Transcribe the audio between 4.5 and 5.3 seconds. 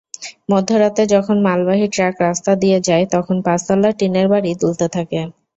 দুলতে থাকে।